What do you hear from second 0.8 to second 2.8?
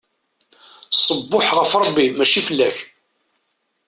Ṣṣbuḥ ɣef Rebbi, mačči fell-ak!